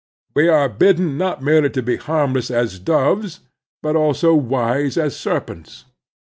[0.33, 3.41] We are bidden not merely to be harmless as doves,
[3.83, 5.85] but also as wise as serpents.